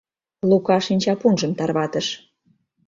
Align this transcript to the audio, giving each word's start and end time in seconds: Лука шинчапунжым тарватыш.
Лука 0.49 0.77
шинчапунжым 0.85 1.51
тарватыш. 1.57 2.07